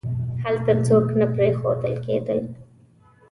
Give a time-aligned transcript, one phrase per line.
[0.43, 2.39] هلته څوک نه پریښودل کېدل.